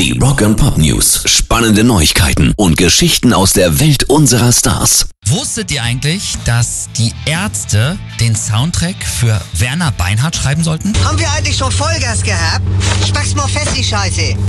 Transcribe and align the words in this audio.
Die 0.00 0.18
Rock 0.18 0.40
and 0.40 0.56
Pop 0.56 0.78
News. 0.78 1.24
Spannende 1.26 1.84
Neuigkeiten 1.84 2.54
und 2.56 2.78
Geschichten 2.78 3.34
aus 3.34 3.52
der 3.52 3.80
Welt 3.80 4.04
unserer 4.04 4.50
Stars. 4.50 5.10
Wusstet 5.26 5.70
ihr 5.70 5.82
eigentlich, 5.82 6.38
dass 6.46 6.88
die 6.96 7.12
Ärzte 7.26 7.98
den 8.18 8.34
Soundtrack 8.34 8.96
für 9.04 9.38
Werner 9.52 9.92
Beinhardt 9.92 10.36
schreiben 10.36 10.64
sollten? 10.64 10.94
Haben 11.04 11.18
wir 11.18 11.30
eigentlich 11.32 11.58
schon 11.58 11.70
Vollgas 11.70 12.22
gehabt? 12.22 12.62
Spack's 13.06 13.34
mal 13.34 13.46
fest, 13.46 13.72
die 13.76 13.84
Scheiße. 13.84 14.36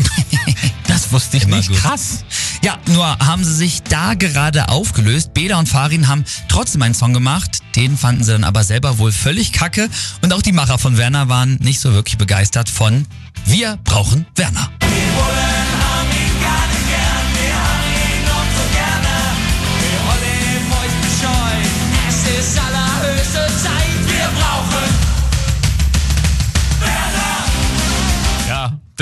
Das 0.88 1.12
wusste 1.14 1.38
ich 1.38 1.44
Immer 1.44 1.58
nicht. 1.58 1.70
gut. 1.70 1.78
Krass. 1.78 2.26
Ja, 2.64 2.78
nur 2.88 3.06
haben 3.20 3.46
sie 3.46 3.54
sich 3.54 3.82
da 3.84 4.14
gerade 4.14 4.68
aufgelöst. 4.68 5.34
Bela 5.34 5.58
und 5.58 5.70
Farin 5.70 6.10
haben 6.10 6.26
trotzdem 6.50 6.82
einen 6.82 6.94
Song 6.94 7.14
gemacht. 7.14 7.60
Den 7.78 7.98
fanden 7.98 8.24
sie 8.26 8.34
dann 8.34 8.44
aber 8.44 8.64
selber 8.66 8.98
wohl 8.98 9.14
völlig 9.14 9.54
kacke. 9.54 9.90
Und 10.22 10.34
auch 10.34 10.42
die 10.42 10.52
Macher 10.52 10.78
von 10.78 10.98
Werner 10.98 11.30
waren 11.30 11.56
nicht 11.62 11.80
so 11.80 11.94
wirklich 11.94 12.18
begeistert 12.18 12.68
von 12.70 13.06
Wir 13.46 13.78
brauchen 13.86 14.26
Werner. 14.36 14.70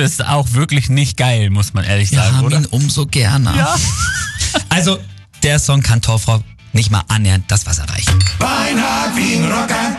Ist 0.02 0.26
auch 0.26 0.54
wirklich 0.54 0.90
nicht 0.90 1.18
geil, 1.18 1.50
muss 1.50 1.74
man 1.74 1.84
ehrlich 1.84 2.12
Wir 2.12 2.20
sagen, 2.20 2.38
haben 2.38 2.46
oder? 2.46 2.58
ihn 2.58 2.66
umso 2.68 3.06
gerne. 3.06 3.54
Ja. 3.56 3.76
Also, 4.70 4.98
der 5.44 5.60
Song 5.60 5.84
kann 5.84 6.02
Torfrau 6.02 6.44
nicht 6.74 6.90
mal 6.90 7.04
annähernd 7.08 7.46
das 7.50 7.68
was 7.68 7.78
erreichen. 7.78 8.18
Beinhard 8.40 9.16
wie 9.16 9.36
ein 9.36 9.44
Rocker. 9.46 9.96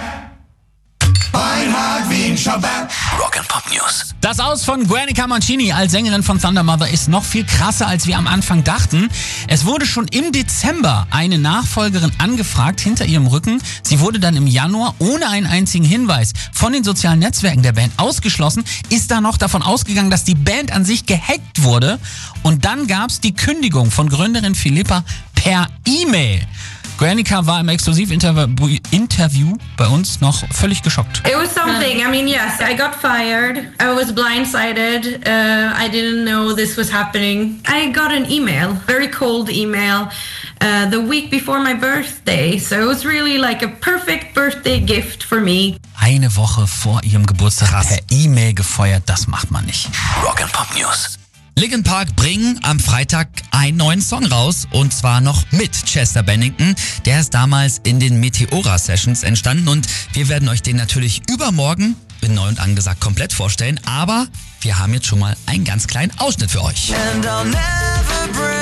Beinhard 2.59 2.63
wie 2.63 2.67
ein 2.67 2.89
Schopper. 2.89 2.89
Rock 3.19 3.37
and 3.39 3.49
Pop 3.49 3.63
News. 3.71 4.15
Das 4.21 4.41
Aus 4.41 4.65
von 4.65 4.87
Guernica 4.87 5.27
Mancini 5.27 5.73
als 5.73 5.93
Sängerin 5.93 6.23
von 6.23 6.41
Thunder 6.41 6.63
Mother 6.63 6.89
ist 6.89 7.09
noch 7.09 7.25
viel 7.25 7.45
krasser, 7.45 7.87
als 7.87 8.07
wir 8.07 8.17
am 8.17 8.27
Anfang 8.27 8.65
dachten. 8.65 9.09
Es 9.49 9.65
wurde 9.65 9.87
schon 9.87 10.07
im 10.09 10.33
Dezember 10.33 11.07
eine 11.11 11.39
Nachfolgerin 11.39 12.13
angefragt 12.19 12.81
hinter 12.81 13.05
ihrem 13.07 13.27
Rücken. 13.27 13.63
Sie 13.83 14.01
wurde 14.01 14.21
dann 14.21 14.37
im 14.37 14.47
Januar 14.47 14.95
ohne 14.99 15.29
einen 15.29 15.47
einzigen 15.47 15.85
Hinweis 15.85 16.33
von 16.53 16.73
den 16.73 16.85
sozialen 16.85 17.19
Netzwerken 17.19 17.63
der 17.63 17.73
Band 17.73 17.93
ausgeschlossen, 17.97 18.65
ist 18.89 19.11
da 19.11 19.21
noch 19.21 19.37
davon 19.37 19.63
ausgegangen, 19.63 20.11
dass 20.11 20.25
die 20.25 20.35
Band 20.35 20.73
an 20.73 20.85
sich 20.85 21.07
gehackt 21.07 21.63
wurde. 21.63 21.99
Und 22.43 22.65
dann 22.65 22.87
gab 22.87 23.11
es 23.11 23.21
die 23.21 23.35
Kündigung 23.35 23.91
von 23.91 24.09
Gründerin 24.09 24.55
Philippa 24.55 25.05
per 25.35 25.69
E-Mail. 25.87 26.47
Guernica 27.01 27.47
war 27.47 27.61
im 27.61 27.71
Exklusivinterview 27.71 28.77
Interview 28.91 29.57
bei 29.79 29.87
uns 29.87 30.21
noch 30.21 30.45
völlig 30.53 30.83
geschockt. 30.83 31.23
It 31.27 31.35
was 31.35 31.55
something. 31.55 32.03
I 32.03 32.11
mean, 32.11 32.29
yes, 32.29 32.61
I 32.61 32.77
got 32.77 32.95
fired. 32.95 33.57
I 33.81 33.89
was 33.97 34.13
blindsided. 34.13 35.27
Uh, 35.27 35.73
I 35.75 35.89
didn't 35.89 36.27
know 36.27 36.55
this 36.55 36.77
was 36.77 36.93
happening. 36.93 37.59
I 37.67 37.91
got 37.91 38.13
an 38.13 38.31
email, 38.31 38.77
very 38.87 39.09
cold 39.09 39.49
email, 39.49 40.11
uh, 40.61 40.91
the 40.91 41.01
week 41.01 41.31
before 41.31 41.61
my 41.61 41.73
birthday. 41.73 42.59
So 42.59 42.83
it 42.83 42.87
was 42.87 43.07
really 43.07 43.39
like 43.39 43.63
a 43.63 43.69
perfect 43.69 44.35
birthday 44.35 44.79
gift 44.79 45.23
for 45.23 45.41
me. 45.41 45.79
eine 45.99 46.37
Woche 46.37 46.67
vor 46.67 47.03
ihrem 47.03 47.25
Geburtstag 47.25 47.71
per 47.71 47.99
E-Mail 48.11 48.53
gefeuert. 48.53 49.05
Das 49.07 49.27
macht 49.27 49.51
man 49.51 49.65
nicht. 49.65 49.89
Rock 50.23 50.43
and 50.43 50.53
Pop 50.53 50.69
News. 50.77 51.20
Linkin 51.61 51.83
Park 51.83 52.17
bringen 52.17 52.59
am 52.63 52.81
Freitag 52.81 53.29
einen 53.51 53.77
neuen 53.77 54.01
Song 54.01 54.25
raus 54.25 54.67
und 54.71 54.95
zwar 54.95 55.21
noch 55.21 55.45
mit 55.51 55.71
Chester 55.85 56.23
Bennington. 56.23 56.75
Der 57.05 57.21
ist 57.21 57.35
damals 57.35 57.83
in 57.85 58.01
den 58.01 58.19
Meteora 58.19 58.79
Sessions 58.79 59.23
entstanden 59.25 59.69
und 59.69 59.87
wir 60.15 60.31
werden 60.31 60.49
euch 60.49 60.63
den 60.63 60.77
natürlich 60.77 61.21
übermorgen 61.29 61.97
in 62.23 62.33
neu 62.33 62.49
und 62.49 62.61
angesagt 62.61 63.03
komplett 63.03 63.35
vorstellen, 63.35 63.79
aber 63.85 64.27
wir 64.63 64.79
haben 64.79 64.95
jetzt 64.95 65.07
schon 65.07 65.19
mal 65.19 65.37
einen 65.45 65.67
ganz 65.67 65.87
kleinen 65.87 66.19
Ausschnitt 66.19 66.51
für 66.51 66.65
euch. 66.65 66.95
And 66.95 67.27
I'll 67.27 67.45
never 67.45 68.33
break 68.33 68.60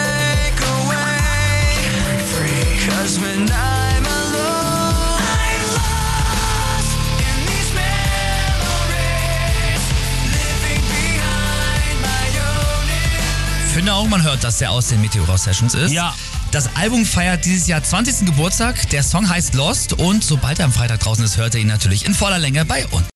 Finde 13.78 13.94
auch, 13.94 14.08
man 14.08 14.24
hört, 14.24 14.42
dass 14.42 14.58
der 14.58 14.72
aus 14.72 14.88
den 14.88 15.00
Meteora 15.00 15.38
Sessions 15.38 15.76
ist. 15.76 15.92
Ja. 15.92 16.12
Das 16.50 16.68
Album 16.74 17.06
feiert 17.06 17.44
dieses 17.44 17.68
Jahr 17.68 17.80
20. 17.80 18.26
Geburtstag. 18.26 18.90
Der 18.90 19.04
Song 19.04 19.30
heißt 19.30 19.54
Lost 19.54 19.92
und 19.92 20.24
sobald 20.24 20.58
er 20.58 20.64
am 20.64 20.72
Freitag 20.72 20.98
draußen 20.98 21.24
ist, 21.24 21.36
hört 21.36 21.54
ihr 21.54 21.60
ihn 21.60 21.68
natürlich 21.68 22.04
in 22.04 22.12
voller 22.12 22.40
Länge 22.40 22.64
bei 22.64 22.84
uns. 22.88 23.04